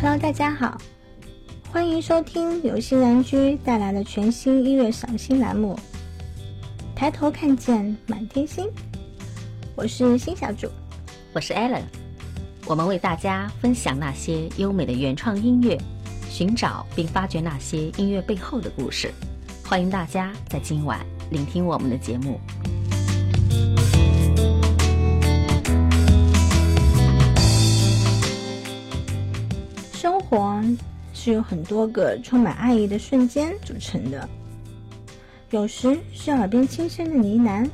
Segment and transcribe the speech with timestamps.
[0.00, 0.80] Hello，大家好
[1.72, 5.76] 欢迎收听由新然居带来的全新音乐赏析栏目。
[6.94, 8.70] 抬头看见满天星，
[9.74, 10.68] 我是新小主，
[11.32, 11.82] 我是 Allen。
[12.64, 15.76] 我们为大家分享那些优美的原创音乐，
[16.30, 19.12] 寻找并发掘那些音乐背后的故事。
[19.64, 22.38] 欢迎大家在今晚聆听我们的节目。
[30.28, 30.62] 活
[31.14, 34.28] 是由很多个充满爱意的瞬间组成的，
[35.50, 37.68] 有时是耳边轻声的呢喃，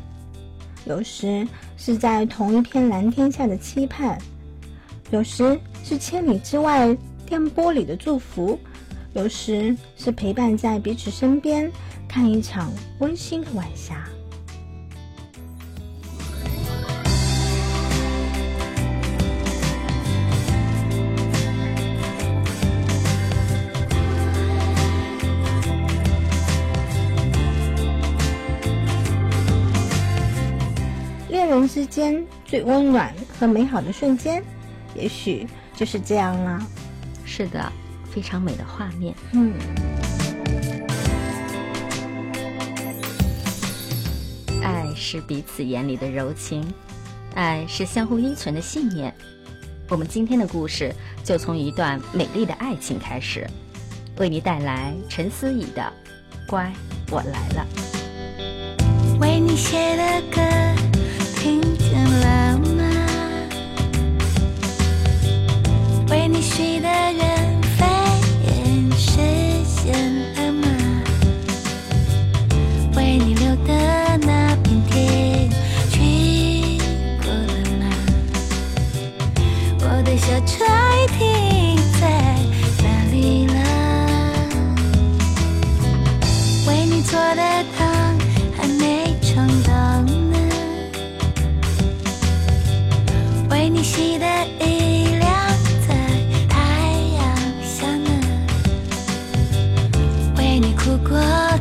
[0.87, 1.47] 有时
[1.77, 4.17] 是在同一片蓝天下的期盼，
[5.11, 6.97] 有时是千里之外
[7.27, 8.59] 电波里的祝福，
[9.15, 11.71] 有时是陪伴在彼此身边
[12.09, 14.07] 看一场温馨的晚霞。
[31.75, 34.41] 之间最温暖和美好的瞬间，
[34.95, 35.45] 也许
[35.75, 36.65] 就是这样了。
[37.25, 37.73] 是的，
[38.13, 39.13] 非常美的画面。
[39.33, 39.53] 嗯，
[44.63, 46.65] 爱是彼此眼里的柔情，
[47.35, 49.13] 爱是相互依存的信念。
[49.89, 53.45] 我们今天的故事就从一段美丽的爱情开始，
[54.19, 55.83] 为你带来陈思怡的
[56.49, 56.73] 《乖，
[57.11, 57.67] 我来了》。
[59.19, 60.41] 为你写的歌，
[61.45, 62.83] 听见了吗？
[66.09, 67.34] 为你许的愿，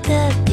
[0.03, 0.52] 过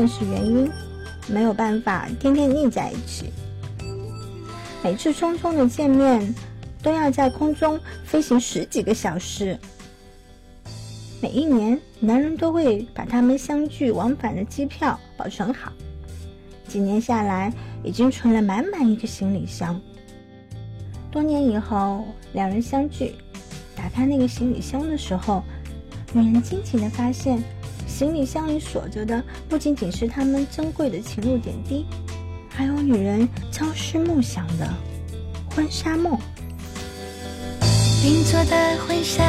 [0.00, 0.70] 现实原因，
[1.28, 3.26] 没有办法天天腻在一起。
[4.82, 6.34] 每次匆匆的见面，
[6.82, 9.58] 都要在空中飞行十几个小时。
[11.20, 15.70] 每一年，男人都会把他们相聚往返的机票保存好。
[16.66, 17.52] 几年下来，
[17.84, 19.78] 已经存了满满一个行李箱。
[21.10, 23.16] 多年以后，两人相聚，
[23.76, 25.44] 打开那个行李箱的时候，
[26.14, 27.42] 女人惊奇的发现，
[27.90, 31.84] 行李箱里锁着的不仅仅是他们珍贵的情路点滴，
[32.48, 34.72] 还有女人朝思暮想的
[35.54, 36.16] 婚纱梦。
[38.00, 39.22] 定做的婚纱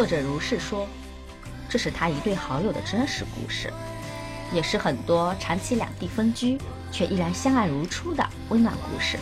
[0.00, 0.88] 作者如是说，
[1.68, 3.70] 这是他一对好友的真实故事，
[4.50, 6.56] 也是很多长期两地分居
[6.90, 9.18] 却依然相爱如初的温暖故事。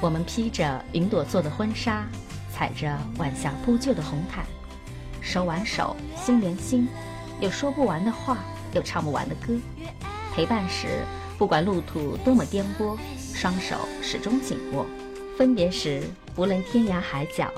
[0.00, 2.04] 我们披着云朵做的婚纱，
[2.52, 4.44] 踩着晚霞铺就的红毯，
[5.20, 6.88] 手挽手，心连心，
[7.38, 8.38] 有说不完的话，
[8.72, 9.54] 有唱不完的歌。
[10.34, 11.04] 陪伴时，
[11.38, 14.84] 不管路途多么颠簸，双手始终紧握；
[15.38, 16.02] 分别时，
[16.34, 17.48] 不论天涯海角，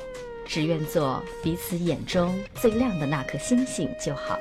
[0.46, 4.38] 只愿做彼此眼中最亮的那颗星星就好。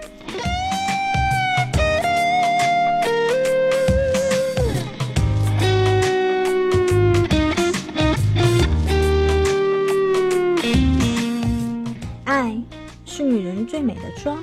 [12.25, 12.57] 爱
[13.06, 14.42] 是女人最美的妆，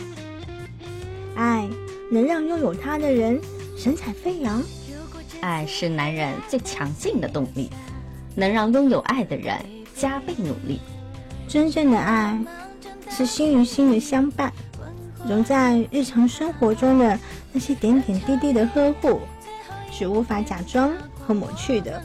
[1.35, 1.69] 爱
[2.11, 3.41] 能让拥有它的人
[3.77, 4.63] 神采飞扬。
[5.41, 7.71] 爱是男人最强劲的动力，
[8.35, 9.57] 能让拥有爱的人
[9.95, 10.81] 加倍努力。
[11.49, 12.39] 真正的爱
[13.09, 14.53] 是心与心的相伴，
[15.27, 17.19] 融在日常生活中的
[17.53, 19.21] 那些点点滴滴的呵护，
[19.91, 20.93] 是无法假装
[21.27, 22.03] 和抹去的。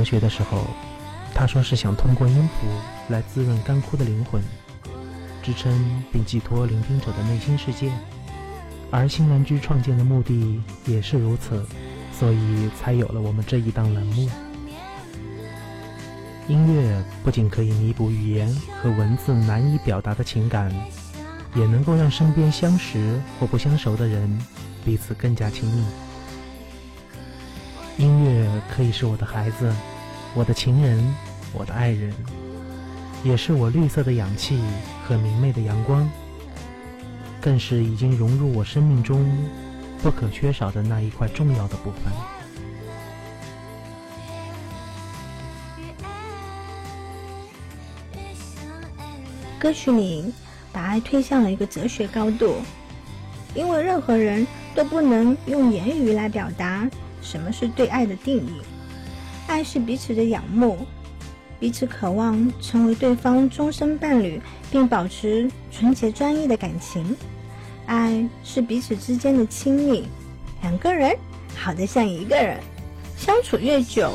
[0.00, 0.66] 哲学的时候，
[1.34, 2.66] 他说是想通过音符
[3.10, 4.40] 来滋润干枯的灵魂，
[5.42, 7.92] 支撑并寄托聆听者的内心世界。
[8.90, 11.66] 而新兰居创建的目的也是如此，
[12.18, 14.26] 所以才有了我们这一档栏目。
[16.48, 18.48] 音乐不仅可以弥补语言
[18.82, 20.74] 和文字难以表达的情感，
[21.54, 24.38] 也能够让身边相识或不相熟的人
[24.82, 25.84] 彼此更加亲密。
[28.00, 29.70] 音乐可以是我的孩子，
[30.34, 31.14] 我的情人，
[31.52, 32.10] 我的爱人，
[33.22, 34.58] 也是我绿色的氧气
[35.04, 36.10] 和明媚的阳光，
[37.42, 39.30] 更是已经融入我生命中
[40.02, 42.10] 不可缺少的那一块重要的部分。
[49.58, 50.32] 歌曲里
[50.72, 52.62] 把爱推向了一个哲学高度，
[53.54, 56.88] 因为任何人都不能用言语来表达
[57.20, 58.60] 什么是对爱的定义。
[59.46, 60.78] 爱是彼此的仰慕，
[61.58, 64.40] 彼此渴望成为对方终身伴侣，
[64.70, 67.16] 并保持纯洁专一的感情。
[67.86, 70.06] 爱是彼此之间的亲密，
[70.62, 71.16] 两个人
[71.56, 72.58] 好得像一个人，
[73.16, 74.12] 相处越久，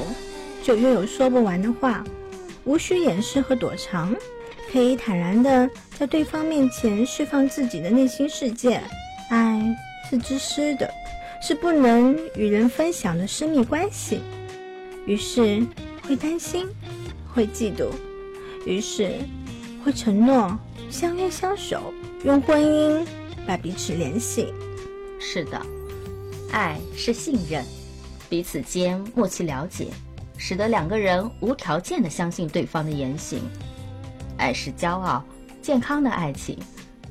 [0.64, 2.04] 就越有说不完的话，
[2.64, 4.16] 无需掩饰和躲藏。
[4.72, 8.82] 可以坦然的在对方面前释放自己的内心世界。
[9.30, 9.62] 爱
[10.10, 10.90] 是自私的，
[11.48, 14.20] 是不能与人分享的私密关系，
[15.06, 15.64] 于是
[16.02, 16.68] 会担心，
[17.32, 17.92] 会嫉妒，
[18.66, 19.20] 于是
[19.84, 20.58] 会承诺
[20.90, 21.94] 相约相守，
[22.24, 23.06] 用婚姻
[23.46, 24.52] 把彼此联系。
[25.20, 25.62] 是的，
[26.52, 27.64] 爱是信任，
[28.28, 29.90] 彼此间默契了解，
[30.40, 33.40] 使得两个人无条件的相信对方的言行。
[34.38, 35.24] 爱是骄傲，
[35.62, 36.58] 健康的爱情，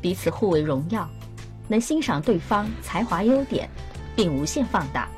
[0.00, 1.08] 彼此互为荣耀，
[1.68, 3.70] 能欣赏对方才华优点，
[4.14, 5.08] 并无限放大，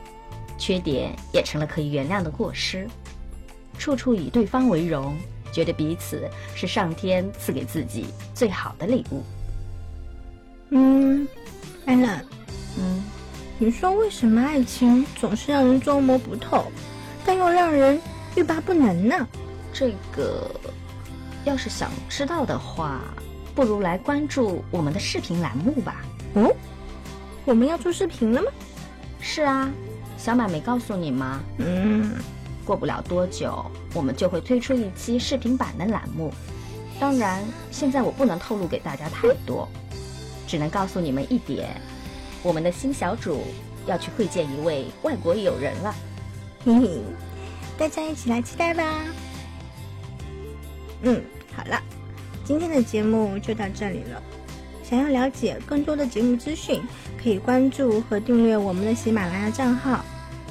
[0.59, 2.89] 缺点也成了可以原谅的过失，
[3.79, 5.17] 处处以对方为荣，
[5.53, 9.23] 觉得彼此是上天赐给自己最好的礼物。
[10.71, 11.27] 嗯，
[11.85, 12.21] 安娜，
[12.79, 13.05] 嗯，
[13.59, 16.65] 你说为什么爱情总是让人捉摸不透，
[17.25, 18.01] 但又让人
[18.35, 19.27] 欲罢不能呢？
[19.73, 20.51] 这个
[21.45, 23.03] 要是想知道的话，
[23.55, 26.03] 不如来关注我们的视频栏目吧。
[26.35, 26.51] 哦，
[27.45, 28.49] 我们要做视频了吗？
[29.29, 29.69] 是啊，
[30.17, 31.41] 小满没告诉你吗？
[31.59, 32.15] 嗯，
[32.65, 36.33] 过不了多久，我们就会推出一期视频版的栏目。
[37.01, 37.43] 当然，
[37.73, 39.69] 现在我不能透露给大家太多，
[40.47, 41.79] 只能告诉你们一点：
[42.41, 43.43] 我们的新小主
[43.85, 45.95] 要去会见一位外国友人了。
[46.65, 47.01] 嘿嘿，
[47.77, 49.05] 大家一起来期待吧。
[51.03, 51.21] 嗯，
[51.55, 51.83] 好了，
[52.45, 54.23] 今天的节目就到这里了。
[54.89, 56.81] 想要了解更多的节目资讯，
[57.21, 60.05] 可以关注和订阅我们的喜马拉雅账号，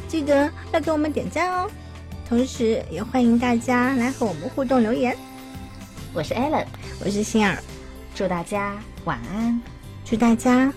[0.10, 1.70] 记得要给我们点赞哦。
[2.28, 5.16] 同时，也欢迎大家来和我们互动留言。
[6.14, 6.66] 我是 Allen，
[7.00, 7.58] 我是欣儿，
[8.14, 9.62] 祝大家晚安。
[10.04, 10.74] 祝大家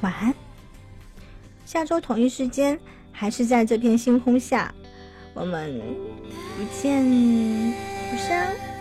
[0.00, 0.34] 晚安。
[1.66, 2.78] 下周同一时间，
[3.12, 4.74] 还是在这片星空下，
[5.34, 5.80] 我们
[6.56, 7.04] 不见
[8.10, 8.71] 不散。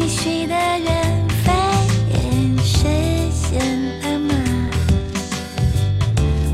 [0.00, 0.88] 你许的愿
[1.44, 1.52] 飞
[2.08, 2.14] 也
[2.64, 2.88] 实
[3.30, 3.60] 现
[4.00, 4.32] 了吗？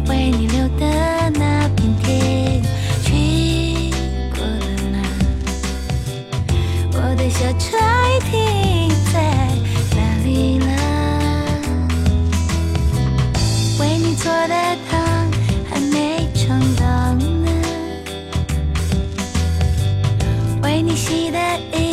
[0.08, 0.84] 为你留的
[1.30, 2.60] 那片天
[3.04, 3.08] 去
[4.34, 4.98] 过了吗？
[6.92, 7.70] 我的小船
[8.10, 8.34] 已停
[9.12, 9.14] 在
[9.94, 10.66] 哪里了
[13.78, 14.54] 为你做的
[14.90, 14.92] 糖
[15.70, 16.82] 还没尝到
[17.14, 17.46] 呢。
[20.64, 21.38] 为你洗的
[21.72, 21.85] 衣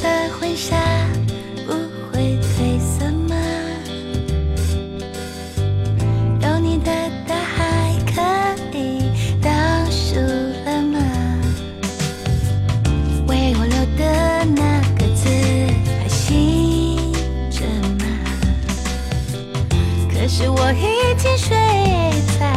[0.00, 0.76] 的婚纱
[1.66, 1.72] 不
[2.12, 3.34] 会褪色吗？
[6.42, 6.90] 有你的
[7.26, 8.20] 大海可
[8.76, 9.10] 以
[9.42, 9.50] 倒
[9.90, 10.20] 数
[10.64, 10.98] 了吗？
[13.26, 15.28] 为我留的那个字
[16.00, 17.12] 还醒
[17.50, 17.66] 着
[17.98, 18.04] 吗？
[20.12, 21.56] 可是我已经睡
[22.38, 22.47] 着。